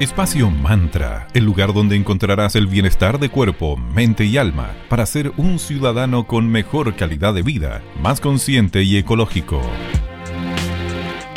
[0.00, 5.30] Espacio Mantra, el lugar donde encontrarás el bienestar de cuerpo, mente y alma para ser
[5.36, 9.60] un ciudadano con mejor calidad de vida, más consciente y ecológico.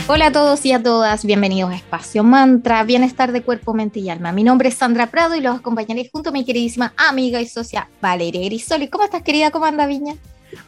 [0.08, 4.10] Hola a todos y a todas, bienvenidos a Espacio Mantra, bienestar de cuerpo, mente y
[4.10, 4.32] alma.
[4.32, 7.90] Mi nombre es Sandra Prado y los acompañaré junto a mi queridísima amiga y socia
[8.02, 8.88] Valeria Grisoli.
[8.88, 9.52] ¿Cómo estás, querida?
[9.52, 10.16] ¿Cómo anda Viña?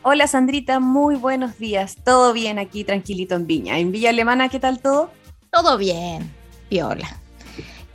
[0.02, 1.96] Hola Sandrita, muy buenos días.
[2.04, 3.80] Todo bien aquí, tranquilito en Viña.
[3.80, 5.12] En Villa Alemana, ¿qué tal todo?
[5.50, 6.30] Todo bien,
[6.70, 7.22] viola.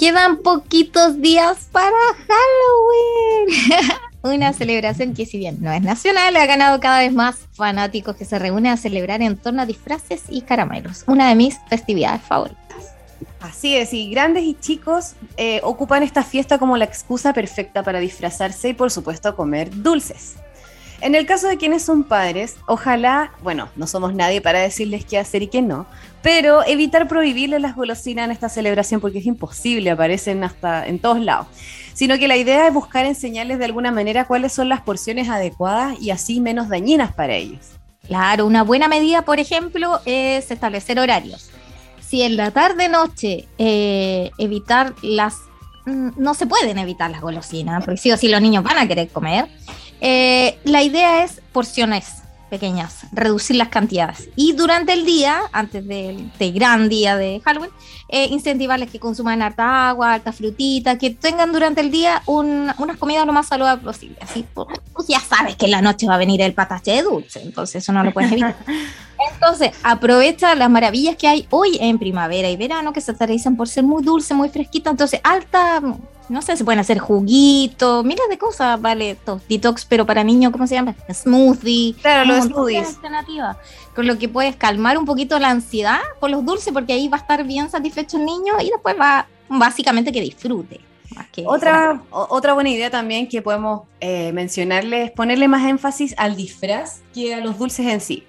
[0.00, 1.90] Quedan poquitos días para
[2.26, 3.90] Halloween.
[4.22, 8.24] Una celebración que si bien no es nacional, ha ganado cada vez más fanáticos que
[8.24, 11.04] se reúnen a celebrar en torno a disfraces y caramelos.
[11.06, 12.94] Una de mis festividades favoritas.
[13.40, 18.00] Así es, y grandes y chicos eh, ocupan esta fiesta como la excusa perfecta para
[18.00, 20.36] disfrazarse y por supuesto comer dulces.
[21.02, 25.18] En el caso de quienes son padres, ojalá, bueno, no somos nadie para decirles qué
[25.18, 25.86] hacer y qué no,
[26.22, 31.20] pero evitar prohibirles las golosinas en esta celebración porque es imposible, aparecen hasta en todos
[31.20, 31.46] lados.
[31.94, 36.00] Sino que la idea es buscar enseñarles de alguna manera cuáles son las porciones adecuadas
[36.00, 37.60] y así menos dañinas para ellos.
[38.06, 41.50] Claro, una buena medida, por ejemplo, es establecer horarios.
[42.00, 45.36] Si en la tarde-noche eh, evitar las...
[45.86, 48.88] Mm, no se pueden evitar las golosinas, porque sí o sí los niños van a
[48.88, 49.46] querer comer.
[50.00, 54.28] Eh, la idea es porciones pequeñas, reducir las cantidades.
[54.36, 57.70] Y durante el día, antes del, gran día de Halloween,
[58.12, 63.24] eh, incentivarles que consuman harta agua, harta frutita, que tengan durante el día unas comidas
[63.24, 64.16] lo más saludables posible.
[64.20, 64.68] Así, pues,
[65.08, 67.92] ya sabes que en la noche va a venir el patache de dulce, entonces eso
[67.92, 68.56] no lo puedes evitar.
[69.34, 73.68] Entonces, aprovecha las maravillas que hay hoy en primavera y verano, que se caracterizan por
[73.68, 74.90] ser muy dulce, muy fresquita.
[74.90, 75.82] Entonces, alta,
[76.28, 80.66] no sé, se pueden hacer juguitos, mira de cosas, vale, detox, pero para niños, ¿cómo
[80.66, 80.94] se llama?
[81.12, 81.96] Smoothie.
[82.00, 82.88] Claro, los smoothies.
[82.88, 83.58] Alternativa,
[83.94, 87.18] con lo que puedes calmar un poquito la ansiedad con los dulces, porque ahí va
[87.18, 90.80] a estar bien satisfecho el niño y después va básicamente que disfrute.
[91.44, 97.00] otra, otra buena idea también que podemos eh, mencionarle es ponerle más énfasis al disfraz
[97.12, 98.24] que a los dulces en sí.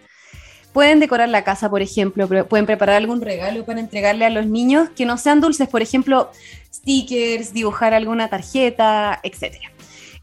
[0.74, 4.90] Pueden decorar la casa, por ejemplo, pueden preparar algún regalo para entregarle a los niños
[4.96, 6.32] que no sean dulces, por ejemplo,
[6.74, 9.58] stickers, dibujar alguna tarjeta, etc.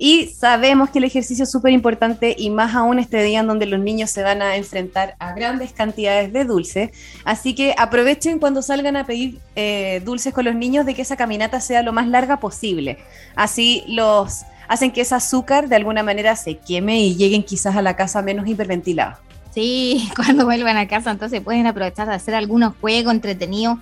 [0.01, 3.67] Y sabemos que el ejercicio es súper importante y más aún este día en donde
[3.67, 6.91] los niños se van a enfrentar a grandes cantidades de dulces.
[7.25, 11.17] Así que aprovechen cuando salgan a pedir eh, dulces con los niños de que esa
[11.17, 12.99] caminata sea lo más larga posible.
[13.35, 17.83] Así los hacen que ese azúcar de alguna manera se queme y lleguen quizás a
[17.83, 19.19] la casa menos hiperventilados.
[19.53, 23.79] Sí, cuando vuelvan a casa, entonces pueden aprovechar de hacer algunos juegos entretenidos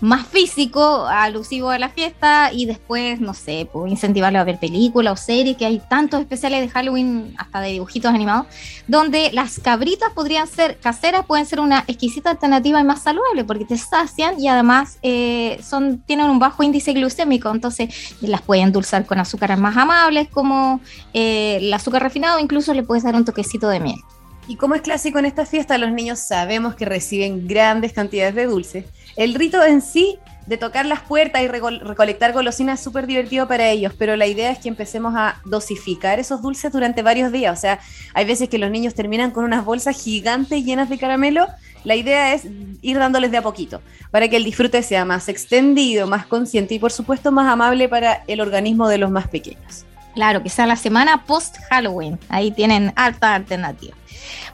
[0.00, 5.12] más físico, alusivo a la fiesta, y después, no sé, pues incentivarlo a ver películas
[5.12, 8.46] o series, que hay tantos especiales de Halloween, hasta de dibujitos animados,
[8.86, 13.64] donde las cabritas podrían ser caseras, pueden ser una exquisita alternativa y más saludable, porque
[13.64, 19.04] te sacian y además eh, son, tienen un bajo índice glucémico, entonces las pueden endulzar
[19.06, 20.80] con azúcares más amables, como
[21.12, 23.98] eh, el azúcar refinado, incluso le puedes dar un toquecito de miel.
[24.48, 28.46] Y como es clásico en esta fiesta, los niños sabemos que reciben grandes cantidades de
[28.46, 28.86] dulces.
[29.14, 33.68] El rito en sí de tocar las puertas y recolectar golosinas es súper divertido para
[33.68, 37.58] ellos, pero la idea es que empecemos a dosificar esos dulces durante varios días.
[37.58, 37.78] O sea,
[38.14, 41.46] hay veces que los niños terminan con unas bolsas gigantes llenas de caramelo.
[41.84, 42.46] La idea es
[42.80, 46.78] ir dándoles de a poquito, para que el disfrute sea más extendido, más consciente y
[46.78, 49.84] por supuesto más amable para el organismo de los más pequeños.
[50.14, 52.18] Claro, que sea la semana post Halloween.
[52.30, 53.97] Ahí tienen alta alternativa.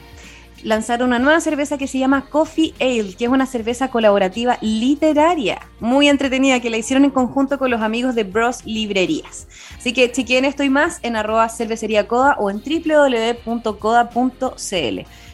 [0.63, 5.61] lanzaron una nueva cerveza que se llama Coffee Ale, que es una cerveza colaborativa literaria,
[5.81, 9.49] muy entretenida, que la hicieron en conjunto con los amigos de Bros Librerías.
[9.77, 13.83] Así que si quieren estoy más en arroba cervecería coda o en www.coda.cl.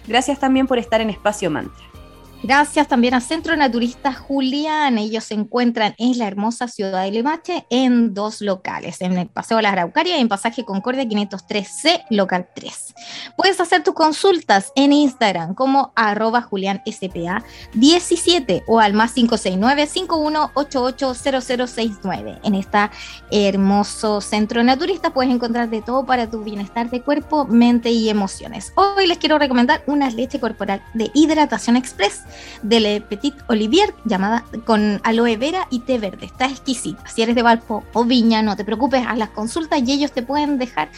[0.08, 1.87] Gracias también por estar en Espacio Mantra.
[2.42, 4.96] Gracias también a Centro Naturista Julián.
[4.96, 9.56] Ellos se encuentran en la hermosa ciudad de Limache en dos locales, en el Paseo
[9.56, 12.94] de la Araucaria y en Pasaje Concordia 503C, local 3.
[13.36, 16.78] Puedes hacer tus consultas en Instagram como arroba julianspa
[17.74, 22.38] 17 o al más 569 51880069.
[22.44, 22.88] En este
[23.32, 28.72] hermoso centro naturista puedes encontrar de todo para tu bienestar de cuerpo, mente y emociones.
[28.76, 32.27] Hoy les quiero recomendar una leche corporal de hidratación express
[32.62, 36.26] de Le Petit Olivier llamada con aloe vera y té verde.
[36.26, 37.06] Está exquisita.
[37.08, 40.22] Si eres de Valpo o Viña, no te preocupes, haz las consultas y ellos te
[40.22, 40.90] pueden dejar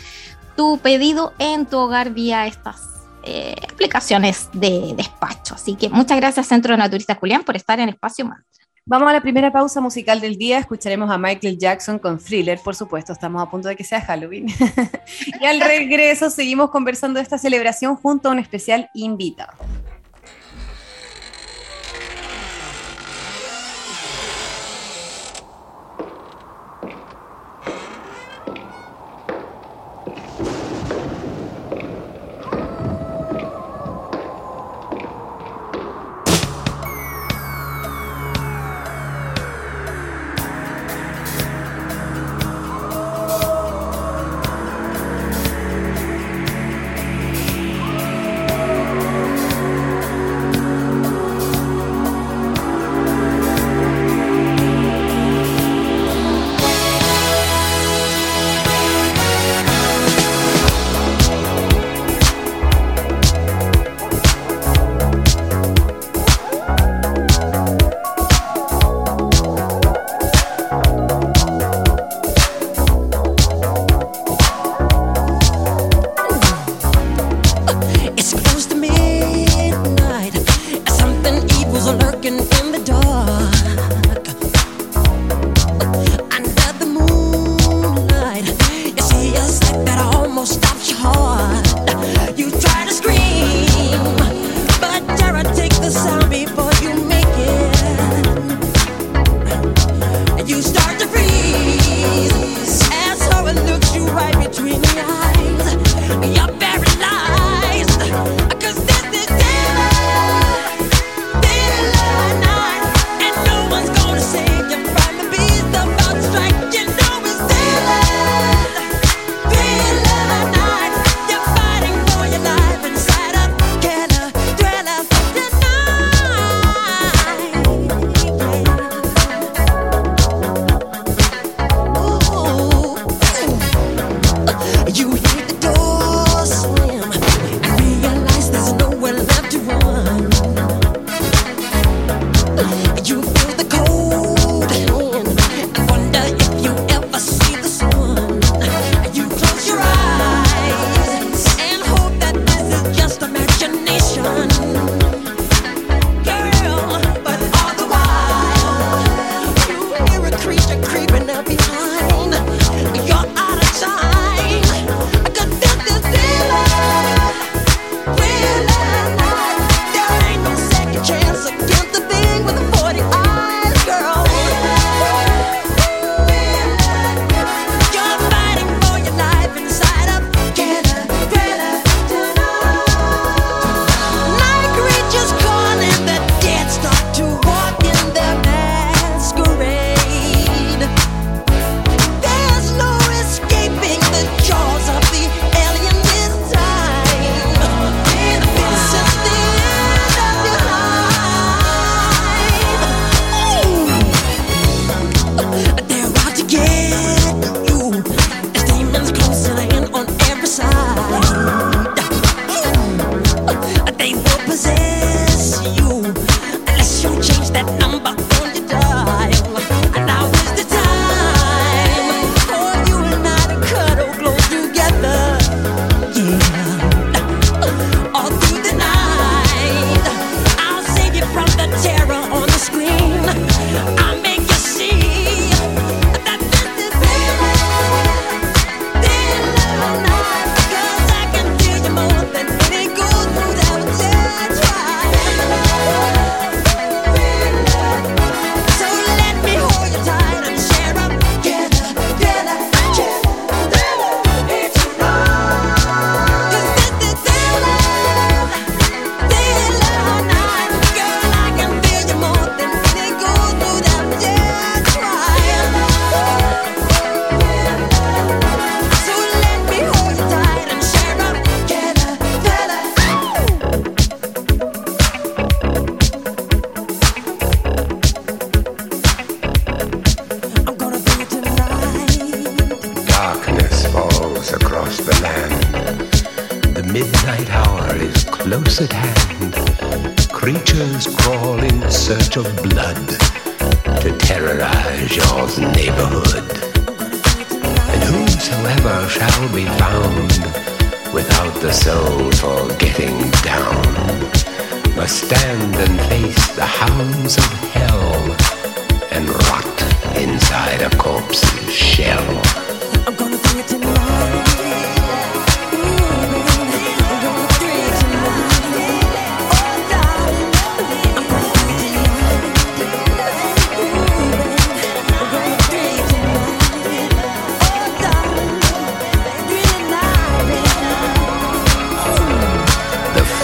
[0.56, 2.82] tu pedido en tu hogar vía estas
[3.22, 5.54] eh, aplicaciones de despacho.
[5.54, 8.44] Así que muchas gracias Centro Naturista Julián por estar en Espacio Mantra.
[8.86, 10.58] Vamos a la primera pausa musical del día.
[10.58, 13.12] Escucharemos a Michael Jackson con Thriller, por supuesto.
[13.12, 14.46] Estamos a punto de que sea Halloween.
[15.40, 19.52] y al regreso seguimos conversando esta celebración junto a un especial invitado.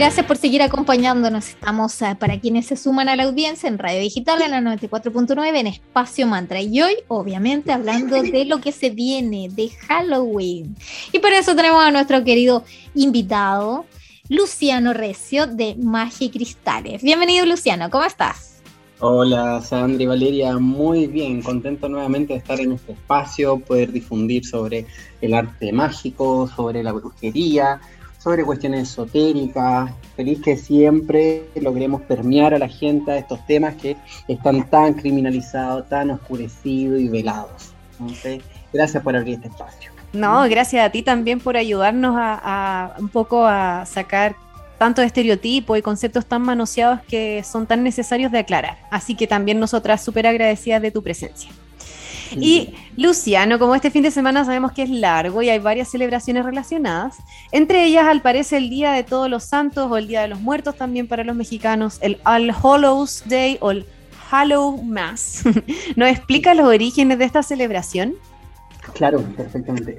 [0.00, 1.48] Gracias por seguir acompañándonos.
[1.48, 5.58] Estamos eh, para quienes se suman a la audiencia en Radio Digital en la 94.9
[5.58, 6.60] en Espacio Mantra.
[6.60, 10.74] Y hoy, obviamente, hablando de lo que se viene, de Halloween.
[11.12, 13.84] Y por eso tenemos a nuestro querido invitado,
[14.30, 17.02] Luciano Recio de Magia y Cristales.
[17.02, 18.62] Bienvenido, Luciano, ¿cómo estás?
[19.00, 24.46] Hola, Sandra y Valeria, muy bien, contento nuevamente de estar en este espacio, poder difundir
[24.46, 24.86] sobre
[25.20, 27.80] el arte mágico, sobre la brujería,
[28.18, 29.90] sobre cuestiones esotéricas.
[30.14, 33.96] Feliz que siempre logremos permear a la gente a estos temas que
[34.28, 37.72] están tan criminalizados, tan oscurecidos y velados.
[37.98, 39.99] Entonces, gracias por abrir este espacio.
[40.12, 44.34] No, gracias a ti también por ayudarnos a, un poco a sacar
[44.78, 48.78] tantos estereotipos y conceptos tan manoseados que son tan necesarios de aclarar.
[48.90, 51.50] Así que también nosotras súper agradecidas de tu presencia.
[52.32, 56.44] Y Luciano, como este fin de semana sabemos que es largo y hay varias celebraciones
[56.44, 57.16] relacionadas,
[57.50, 60.40] entre ellas al parecer el Día de Todos los Santos o el Día de los
[60.40, 63.84] Muertos también para los mexicanos, el All Hallows Day o el
[64.30, 65.42] Hallow Mass.
[65.96, 68.14] ¿Nos explica los orígenes de esta celebración?
[68.94, 69.96] Claro, perfectamente.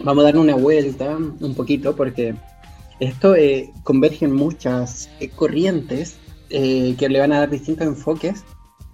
[0.00, 2.34] vamos a dar una vuelta un poquito porque
[3.00, 6.16] esto eh, convergen muchas eh, corrientes
[6.50, 8.44] eh, que le van a dar distintos enfoques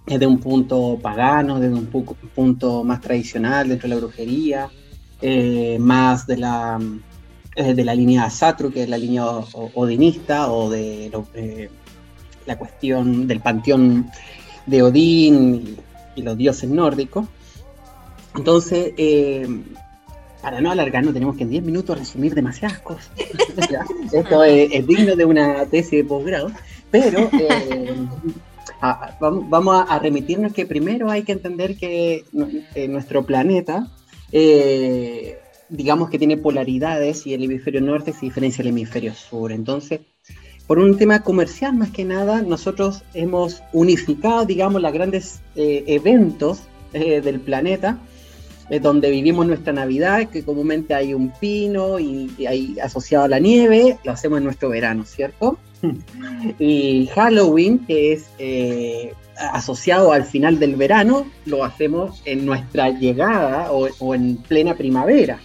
[0.05, 4.69] desde un punto pagano, desde un punto más tradicional dentro de la brujería,
[5.79, 6.79] más de la,
[7.55, 11.11] de la línea Satru, que es la línea odinista, o de
[12.45, 14.11] la cuestión del panteón
[14.67, 15.75] de Odín
[16.15, 17.25] y los dioses nórdicos.
[18.37, 19.47] Entonces, eh,
[20.41, 23.09] para no alargarnos, tenemos que en 10 minutos resumir demasiadas cosas.
[24.13, 26.51] Esto es, digno de una tesis de posgrado,
[26.91, 27.95] pero eh,
[29.19, 32.25] vamos a, remitirnos que primero hay que entender que
[32.75, 33.87] eh, nuestro planeta,
[35.69, 39.51] digamos que tiene polaridades y el hemisferio norte se diferencia del hemisferio sur.
[39.51, 40.01] Entonces,
[40.67, 46.61] por un tema comercial más que nada, nosotros hemos unificado, digamos, los grandes eventos
[46.93, 47.99] del planeta
[48.69, 53.39] es donde vivimos nuestra Navidad, que comúnmente hay un pino y, hay asociado a la
[53.39, 55.57] nieve, lo hacemos en nuestro verano, ¿cierto?
[56.59, 63.71] y Halloween, que es eh, asociado al final del verano, lo hacemos en nuestra llegada
[63.71, 65.39] o, en plena primavera.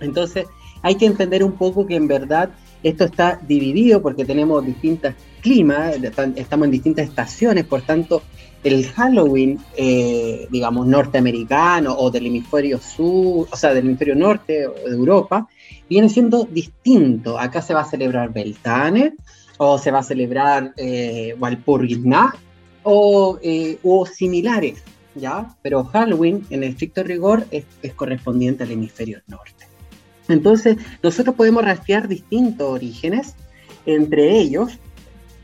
[0.00, 0.46] Entonces,
[0.82, 2.50] hay que entender un poco que en verdad
[2.82, 5.96] esto está dividido porque tenemos distintos climas,
[6.36, 8.22] estamos en distintas estaciones, por tanto,
[8.64, 14.74] el Halloween, eh, digamos, norteamericano o del hemisferio sur, o sea, del hemisferio norte o
[14.74, 15.48] de Europa,
[15.88, 17.38] viene siendo distinto.
[17.38, 19.14] Acá se va a celebrar Beltane,
[19.58, 21.36] o se va a celebrar eh,
[22.82, 24.82] o, eh, o similares,
[25.14, 25.54] ¿ya?
[25.62, 29.66] Pero Halloween, en estricto rigor, es correspondiente al hemisferio norte.
[30.28, 33.34] Entonces, nosotros podemos rastrear distintos orígenes,
[33.86, 34.78] entre ellos,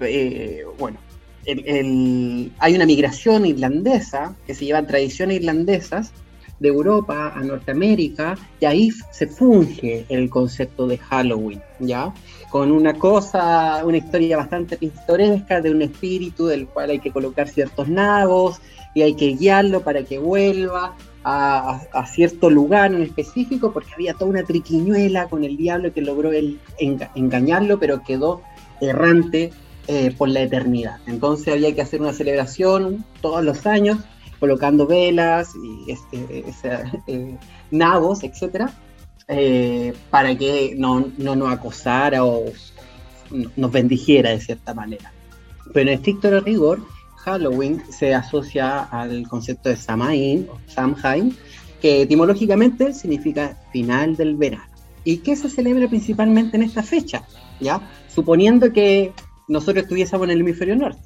[0.00, 0.98] eh, bueno,
[1.46, 6.12] hay una migración irlandesa, que se llevan tradiciones irlandesas
[6.60, 12.14] de Europa a Norteamérica, y ahí se funge el concepto de Halloween, ¿ya?
[12.50, 17.48] Con una cosa, una historia bastante pintoresca de un espíritu del cual hay que colocar
[17.48, 18.60] ciertos nabos
[18.94, 24.30] y hay que guiarlo para que vuelva a, cierto lugar en específico, porque había toda
[24.30, 28.42] una triquiñuela con el diablo que logró él engañarlo, pero quedó
[28.80, 29.50] errante
[29.86, 30.98] eh, por la eternidad.
[31.06, 33.98] Entonces había que hacer una celebración todos los años,
[34.40, 36.44] colocando velas y este,
[37.06, 37.38] eh,
[37.70, 38.72] nabos, etcétera,
[40.10, 42.44] para que no, no, nos acosara o
[43.56, 45.12] nos bendijera de cierta manera.
[45.72, 46.80] Pero en estricto rigor,
[47.24, 51.34] Halloween se asocia al concepto de Samaín o Samhain,
[51.80, 54.64] que etimológicamente significa final del verano.
[55.04, 57.24] ¿Y qué se celebra principalmente en esta fecha?
[57.60, 57.80] ¿Ya?
[58.08, 59.12] Suponiendo que
[59.48, 61.00] nosotros estuviésemos en el hemisferio norte.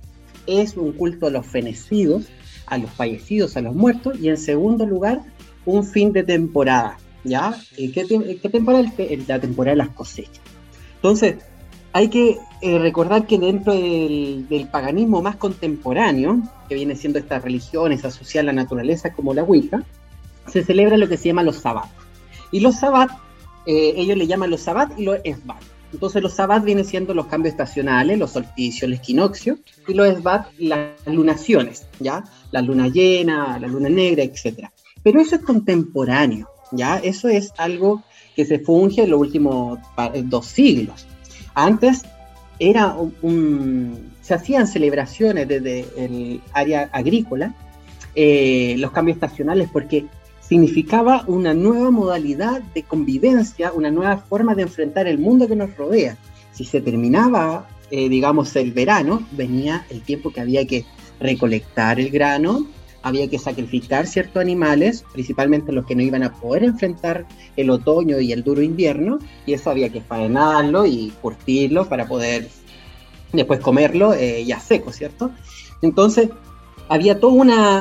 [0.46, 2.28] Es un culto a los fenecidos,
[2.66, 5.20] a los fallecidos, a los muertos, y en segundo lugar,
[5.66, 6.98] un fin de temporada.
[7.24, 7.54] ¿Ya?
[7.76, 7.92] ¿Qué,
[8.40, 8.90] qué temporada?
[9.26, 10.40] La temporada de las cosechas.
[10.96, 11.36] Entonces,
[11.92, 18.04] hay que eh, recordar que dentro del, paganismo más contemporáneo, que viene siendo estas religiones
[18.04, 19.84] asociadas a la naturaleza como la Wicca,
[20.46, 21.90] se celebra lo que se llama los sabbat.
[22.50, 23.10] Y los sabbat,
[23.66, 25.62] eh, ellos le llaman los sabbat y los esbat.
[25.92, 30.48] Entonces los sabbat vienen siendo los cambios estacionales, los solsticios, el equinoccio, y los esbat
[30.58, 32.24] las lunaciones, ¿ya?
[32.50, 34.68] La luna llena, la luna negra, etc.
[35.02, 36.98] Pero eso es contemporáneo, ¿ya?
[36.98, 38.02] Eso es algo
[38.36, 39.78] que se funge en los últimos
[40.24, 41.06] dos siglos.
[41.54, 42.02] Antes
[42.58, 47.54] era un, se hacían celebraciones desde el área agrícola,
[48.14, 50.06] eh, los cambios estacionales, porque
[50.48, 55.76] significaba una nueva modalidad de convivencia, una nueva forma de enfrentar el mundo que nos
[55.76, 56.16] rodea.
[56.52, 60.86] Si se terminaba, eh, digamos, el verano, venía el tiempo que había que
[61.20, 62.66] recolectar el grano,
[63.02, 67.26] había que sacrificar ciertos animales, principalmente los que no iban a poder enfrentar
[67.56, 72.48] el otoño y el duro invierno, y eso había que faenarlo y curtirlo para poder
[73.32, 75.30] después comerlo eh, ya seco, ¿cierto?
[75.82, 76.30] Entonces,
[76.88, 77.34] había toda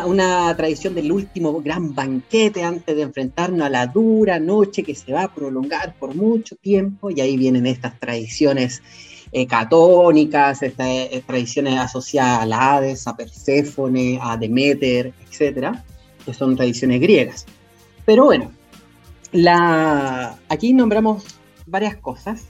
[0.03, 5.13] una, tradición del último gran banquete antes de enfrentarnos a la dura noche que se
[5.13, 8.81] va a prolongar por mucho tiempo, y ahí vienen estas tradiciones
[9.31, 15.83] eh, catónicas, estas eh, tradiciones asociadas a la Hades, a Perséfone, a Demeter, etcétera,
[16.25, 17.45] que son tradiciones griegas.
[18.05, 18.51] Pero bueno,
[20.49, 21.23] aquí nombramos
[21.65, 22.43] varias cosas.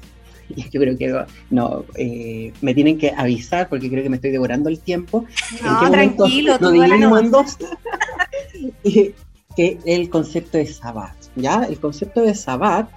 [0.72, 4.70] Yo creo que no, eh, me tienen que avisar porque creo que me estoy devorando
[4.70, 5.26] el tiempo.
[5.64, 7.58] No, tranquilo, tú en dos.
[9.56, 11.64] que el concepto de Sabbat, ¿ya?
[11.64, 12.90] El concepto de Sabbat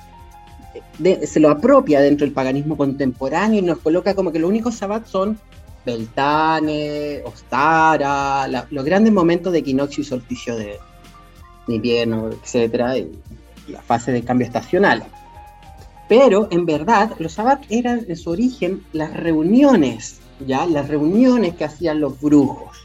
[1.26, 5.06] se lo apropia dentro del paganismo contemporáneo y nos coloca como que los únicos sabbat
[5.06, 5.38] son
[5.84, 10.78] Beltane, Ostara, los grandes momentos de equinoccio y solsticio de,
[11.68, 13.10] invierno, etcétera, y,
[13.68, 15.04] la fase de cambio estacional.
[16.11, 21.62] Pero en verdad, los sabbat eran en su origen las reuniones, ya las reuniones que
[21.62, 22.77] hacían los brujos,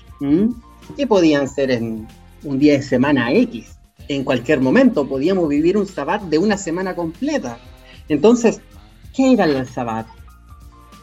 [0.96, 2.08] que podían ser en
[2.44, 6.96] un día de semana X, en cualquier momento podíamos vivir un sabbat de una semana
[6.96, 7.58] completa.
[8.10, 8.62] Entonces,
[9.16, 10.06] ¿qué era el Sabbat?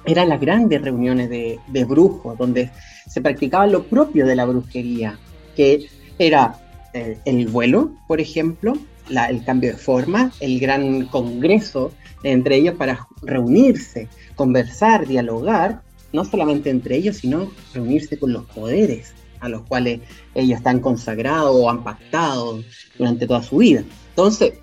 [0.05, 2.71] Eran las grandes reuniones de, brujos, donde
[3.11, 5.19] se practicaba lo propio de la brujería,
[5.57, 5.89] que
[6.21, 6.57] era
[6.93, 8.75] el vuelo, por ejemplo,
[9.11, 11.91] el cambio de forma, el gran congreso
[12.23, 15.83] entre ellos para reunirse, conversar, dialogar,
[16.13, 20.01] no solamente entre ellos, sino reunirse con los poderes a los cuales
[20.35, 22.63] ellos están consagrados o han pactado
[22.97, 23.83] durante toda su vida.
[24.11, 24.55] Entonces,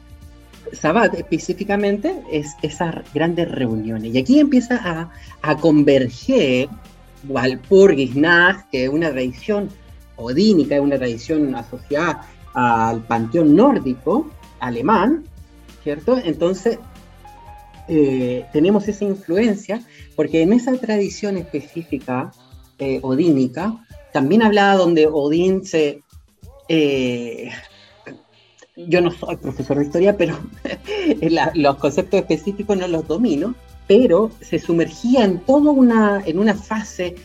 [0.73, 4.13] Sabbat específicamente es esas grandes reuniones.
[4.13, 5.09] Y aquí empieza
[5.41, 6.69] a, converger
[7.27, 8.13] Walpurgis
[8.71, 9.69] que es una tradición
[10.15, 15.23] odínica, es una tradición asociada al panteón nórdico alemán,
[15.83, 16.17] ¿cierto?
[16.17, 16.79] Entonces,
[17.91, 19.81] eh, tenemos esa influencia,
[20.15, 22.31] porque en esa tradición específica
[22.77, 26.03] eh, odínica, también hablaba donde Odín se
[26.67, 27.49] eh,
[28.75, 30.37] yo no soy profesor de historia, pero
[31.55, 33.55] los conceptos específicos no los domino,
[33.87, 37.15] pero se sumergía en toda una, en una fase,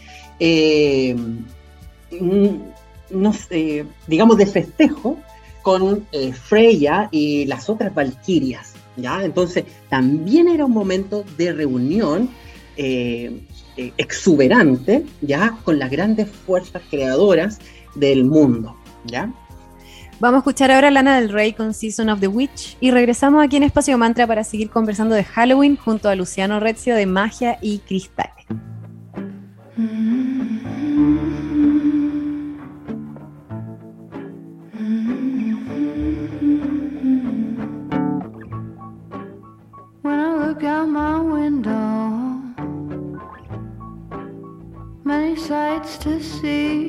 [3.10, 5.18] no sé, digamos, de festejo
[5.62, 9.24] con Freya y las otras valquirias, ¿ya?
[9.24, 12.30] Entonces, también era un momento de reunión
[12.76, 13.40] eh,
[13.76, 15.56] exuberante, ¿ya?
[15.64, 17.58] Con las grandes fuerzas creadoras
[17.94, 19.32] del mundo, ¿ya?
[20.20, 23.56] Vamos a escuchar ahora Lana del Rey con Season of the Witch y regresamos aquí
[23.56, 27.78] en Espacio Mantra para seguir conversando de Halloween junto a Luciano Rezio de Magia y
[27.80, 28.46] Cristales.
[29.76, 31.33] When
[46.04, 46.83] to see.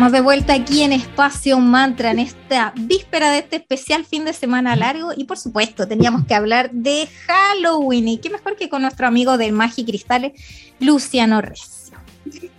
[0.00, 4.32] Estamos de vuelta aquí en Espacio Mantra, en esta víspera de este especial fin de
[4.32, 5.10] semana largo.
[5.14, 8.08] Y por supuesto, teníamos que hablar de Halloween.
[8.08, 10.32] Y qué mejor que con nuestro amigo del Magi Cristales,
[10.78, 11.98] Luciano Recio.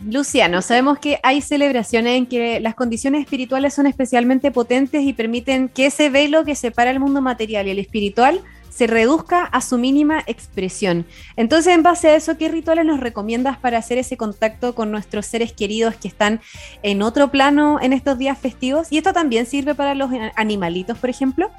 [0.05, 5.67] Luciano, sabemos que hay celebraciones en que las condiciones espirituales son especialmente potentes y permiten
[5.67, 8.39] que ese velo que separa el mundo material y el espiritual
[8.71, 11.05] se reduzca a su mínima expresión.
[11.35, 15.25] Entonces, en base a eso, ¿qué rituales nos recomiendas para hacer ese contacto con nuestros
[15.25, 16.39] seres queridos que están
[16.81, 18.87] en otro plano en estos días festivos?
[18.91, 21.51] ¿Y esto también sirve para los animalitos, por ejemplo?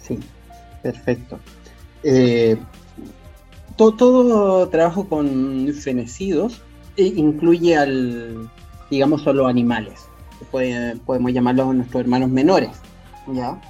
[0.00, 0.18] Sí,
[0.82, 1.40] perfecto.
[2.04, 2.56] Eh,
[3.76, 6.62] to- todo trabajo con fenecidos
[6.96, 8.48] eh, incluye al,
[8.90, 10.00] digamos, a los animales.
[10.50, 12.70] podemos llamarlos nuestros hermanos menores.
[13.32, 13.60] ¿ya?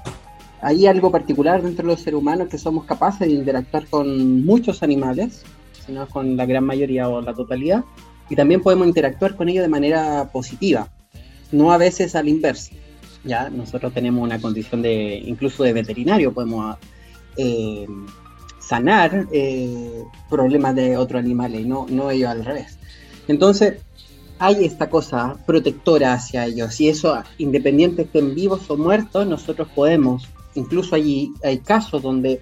[0.63, 4.83] Hay algo particular dentro de los seres humanos que somos capaces de interactuar con muchos
[4.83, 5.43] animales,
[5.85, 7.85] si no con la gran mayoría o la totalidad,
[8.29, 10.89] y también podemos interactuar con ellos de manera positiva,
[11.51, 12.73] no a veces al inverso.
[13.25, 16.77] Ya nosotros tenemos una condición de, incluso de veterinario, podemos
[17.37, 17.87] eh,
[18.61, 22.79] sanar eh, problemas de otros animales, no, no ellos al revés.
[23.29, 23.79] Entonces,
[24.39, 30.29] hay esta cosa protectora hacia ellos, y eso, independiente estén vivos o muertos, nosotros podemos,
[30.55, 32.41] incluso allí hay casos donde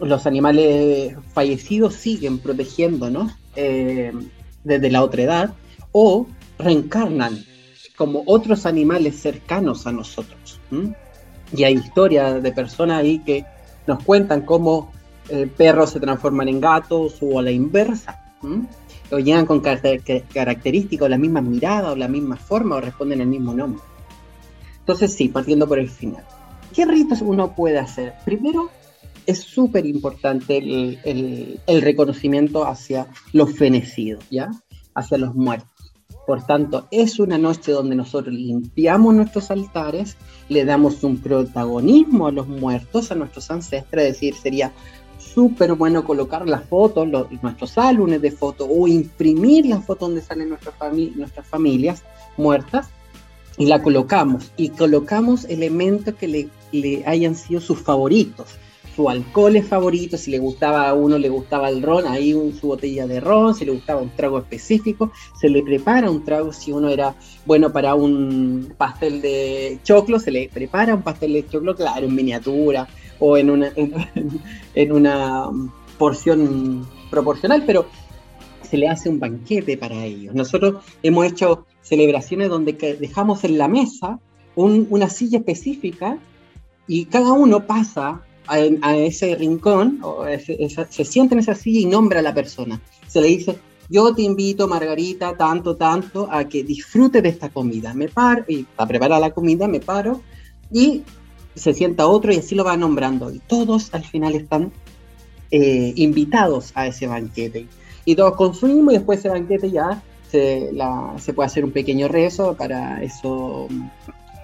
[0.00, 4.12] los animales fallecidos siguen protegiéndonos eh,
[4.64, 5.54] desde la otra edad,
[5.92, 6.26] o
[6.58, 7.38] reencarnan
[7.96, 10.60] como otros animales cercanos a nosotros.
[11.56, 13.44] Y hay historias de personas ahí que
[13.86, 14.92] nos cuentan cómo
[15.28, 18.34] eh, perros se transforman en gatos o a la inversa.
[18.42, 18.66] ¿m?
[19.10, 23.28] O llegan con que- características, la misma mirada, o la misma forma, o responden el
[23.28, 23.82] mismo nombre.
[24.80, 26.24] Entonces, sí, partiendo por el final.
[26.76, 28.12] ¿Qué ritos uno puede hacer?
[28.24, 28.68] Primero,
[29.26, 34.50] es súper importante el, el- el reconocimiento hacia los fenecidos, ¿ya?
[34.94, 35.70] Hacia los muertos.
[36.26, 40.16] Por tanto, es una noche donde nosotros limpiamos nuestros altares,
[40.48, 44.72] le damos un protagonismo a los muertos, a nuestros ancestros, es decir, sería
[45.18, 50.22] súper bueno colocar las fotos, los- nuestros álbumes de fotos o imprimir las fotos donde
[50.22, 52.02] salen fami- nuestras familias
[52.36, 52.88] muertas
[53.56, 54.52] y la colocamos.
[54.56, 58.46] Y colocamos elementos que le, le hayan sido sus favoritos.
[58.94, 62.54] Su alcohol es favorito, si le gustaba a uno, le gustaba el ron, ahí un-
[62.54, 66.50] su botella de ron, si le gustaba un trago específico, se le prepara un trago,
[66.52, 71.46] si uno era bueno para un pastel de choclo, se le prepara un pastel de
[71.46, 73.92] choclo, claro, en miniatura o en una, en,
[74.92, 75.50] una
[75.98, 77.86] porción proporcional, pero
[78.62, 80.34] se le hace un banquete para ellos.
[80.34, 84.18] Nosotros hemos hecho celebraciones donde dejamos en la mesa
[84.54, 86.18] un- una silla específica
[86.86, 92.20] y cada uno pasa a, ese rincón, o se sienta en esa silla y nombra
[92.20, 92.80] a la persona.
[93.08, 97.94] Se le dice, yo te invito, Margarita, tanto, tanto, a que disfrute de esta comida.
[97.94, 100.22] Me paro, y para preparar la comida me paro,
[100.72, 101.02] y
[101.54, 103.32] se sienta otro y así lo va nombrando.
[103.32, 104.72] Y todos al final están
[105.50, 107.66] eh, invitados a ese banquete.
[108.04, 113.02] Y todos consumimos y después ese banquete ya se puede hacer un pequeño rezo para
[113.02, 113.68] eso,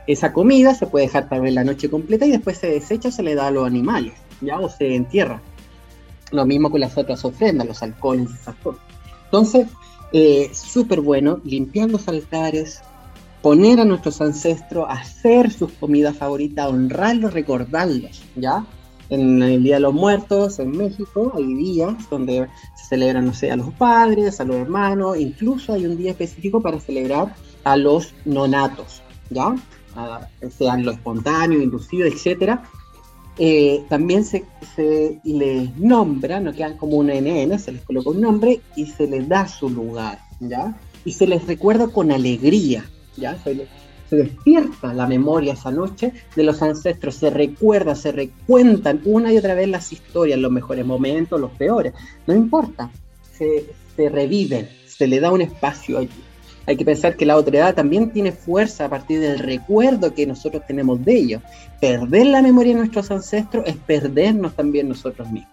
[0.06, 3.34] esa comida, se puede dejar vez la noche completa y después se desecha, se le
[3.34, 5.40] da a los animales, ya o se entierra.
[6.30, 8.82] Lo mismo con las otras ofrendas, los alcoholes y esas cosas.
[9.24, 9.68] Entonces,
[10.12, 12.82] eh, súper bueno limpiar los altares,
[13.42, 18.64] poner a nuestros ancestros, hacer sus comidas favoritas, honrarlos, recordarlos, ¿ya?
[19.08, 23.50] En el Día de los Muertos, en México, hay días donde se celebran, no sé,
[23.50, 27.34] a los padres, a los hermanos, incluso hay un día específico para celebrar
[27.64, 29.54] a los nonatos, ¿ya?
[29.96, 32.62] A- sean lo espontáneo, inducido, etcétera.
[33.38, 34.44] Eh, también se,
[34.76, 39.06] se les nombra, no quedan como un NN, se les coloca un nombre y se
[39.06, 40.78] les da su lugar, ¿ya?
[41.04, 42.84] Y se les recuerda con alegría,
[43.16, 43.38] ¿ya?
[43.42, 43.66] Se,
[44.10, 49.38] se despierta la memoria esa noche de los ancestros, se recuerda, se recuentan una y
[49.38, 51.94] otra vez las historias, los mejores momentos, los peores,
[52.26, 52.90] no importa,
[53.36, 53.64] se,
[53.96, 56.10] se reviven, se le da un espacio allí.
[56.66, 60.26] Hay que pensar que la otra edad también tiene fuerza a partir del recuerdo que
[60.26, 61.42] nosotros tenemos de ellos.
[61.80, 65.50] Perder la memoria de nuestros ancestros es perdernos también nosotros mismos.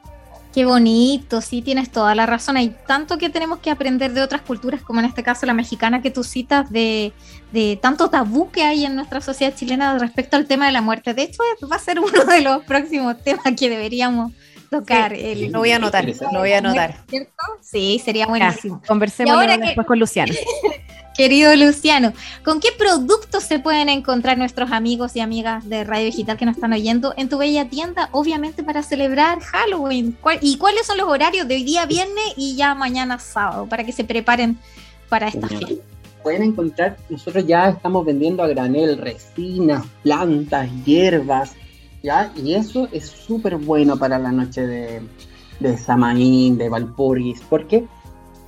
[0.53, 2.57] Qué bonito, sí, tienes toda la razón.
[2.57, 6.01] Hay tanto que tenemos que aprender de otras culturas, como en este caso la mexicana
[6.01, 7.13] que tú citas, de,
[7.51, 11.13] de tanto tabú que hay en nuestra sociedad chilena respecto al tema de la muerte.
[11.13, 11.41] De hecho,
[11.71, 14.31] va a ser uno de los próximos temas que deberíamos
[14.71, 15.15] tocar.
[15.15, 16.97] Sí, el- Lo voy a anotar, lo voy a anotar.
[17.07, 17.31] ¿Cierto?
[17.61, 18.81] Sí, sería Ya, buenísimo.
[18.87, 20.33] conversemos Y ahora que- después con Luciano.
[21.19, 22.13] Querido Luciano,
[22.45, 26.55] ¿con qué productos se pueden encontrar nuestros amigos y amigas de Radio Digital que nos
[26.55, 28.07] están oyendo en tu bella tienda?
[28.13, 30.15] Obviamente para celebrar Halloween.
[30.21, 33.83] ¿Cuál- ¿Y cuáles son los horarios de hoy día viernes y ya mañana sábado para
[33.83, 34.57] que se preparen
[35.09, 35.83] para esta fiesta?
[36.23, 41.51] Pueden encontrar, nosotros ya estamos vendiendo a granel resinas, plantas, hierbas,
[42.01, 42.31] ¿ya?
[42.41, 45.01] Y eso es súper bueno para la noche de,
[45.59, 47.83] de Samaín, de Valpurgis, porque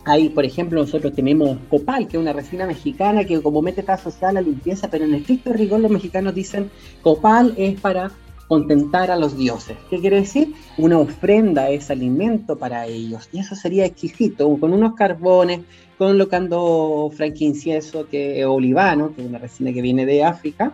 [0.06, 4.30] hay, por ejemplo, nosotros tenemos copal, que es una resina mexicana que comúnmente está asociada
[4.30, 8.12] a la limpieza, pero en estricto rigor los mexicanos dicen copal es para
[8.48, 9.78] contentar a los dioses.
[9.90, 10.54] ¿Qué quiere decir?
[10.78, 13.30] Una ofrenda es alimento para ellos.
[13.32, 15.62] Y eso sería exquisito, con unos carbones,
[15.98, 20.74] colocando franquincieso, que es olivano, que es una resina que viene de África,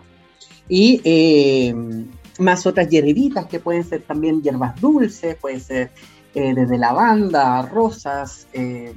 [0.68, 1.74] y eh,
[2.38, 5.90] más otras hierbitas que pueden ser también hierbas dulces, puede ser
[6.34, 8.92] eh, desde lavanda, rosas, eh,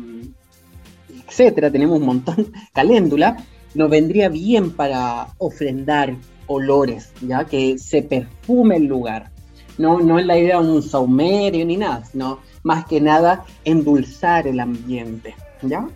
[1.28, 1.72] etcétera.
[1.72, 3.38] Tenemos un montón, caléndula.
[3.74, 6.16] Nos vendría bien para ofrendar
[6.48, 9.32] olores, ya que se perfume el lugar.
[9.78, 14.48] No, no es la idea de un saumerio ni nada, sino más que nada endulzar
[14.48, 15.88] el ambiente, ¿ya?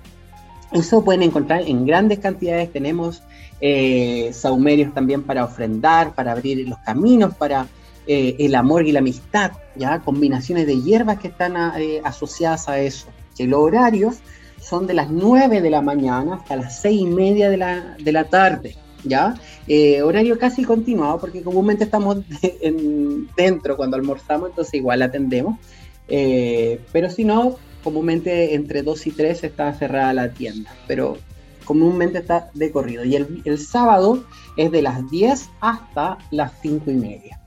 [0.71, 2.71] Eso pueden encontrar en grandes cantidades.
[2.71, 3.23] Tenemos
[3.61, 7.67] eh, saumerios también para ofrendar, para abrir los caminos, para
[8.07, 12.67] eh, el amor y la amistad, ya combinaciones de hierbas que están a- eh, asociadas
[12.69, 13.07] a eso.
[13.39, 14.15] Los horarios
[14.61, 18.11] son de las 9 de la mañana hasta las 6 y media de la, de
[18.11, 19.35] la tarde, ¿ya?
[19.67, 25.59] Eh, horario casi continuado, porque comúnmente estamos de- en- dentro cuando almorzamos, entonces igual atendemos.
[26.07, 31.17] Pero si no, comúnmente entre 2 y 3 está cerrada la tienda, pero
[31.65, 33.03] comúnmente está de corrido.
[33.03, 34.23] Y el, el sábado
[34.57, 37.39] es de las 10 hasta las 5 y media.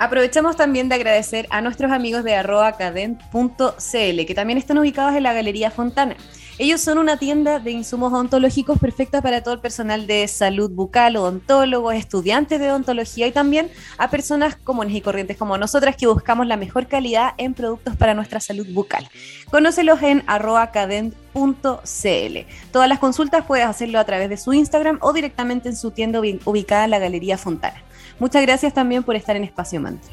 [0.00, 2.30] Aprovechamos también de agradecer a nuestros amigos de
[2.78, 6.16] cadent.cl, que también están ubicados en la Galería Fontana.
[6.56, 11.16] Ellos son una tienda de insumos odontológicos perfecta para todo el personal de salud bucal,
[11.16, 16.46] odontólogos, estudiantes de odontología y también a personas comunes y corrientes como nosotras que buscamos
[16.46, 19.06] la mejor calidad en productos para nuestra salud bucal.
[19.50, 20.24] Conócelos en
[20.72, 22.38] cadent.cl.
[22.72, 26.20] Todas las consultas puedes hacerlo a través de su Instagram o directamente en su tienda
[26.20, 27.82] ubi- ubicada en la Galería Fontana.
[28.20, 30.12] Muchas gracias también por estar en Espacio Mantra.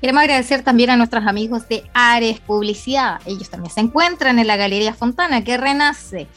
[0.00, 3.20] Queremos agradecer también a nuestros amigos de Ares Publicidad.
[3.26, 6.28] Ellos también se encuentran en la Galería Fontana, que renace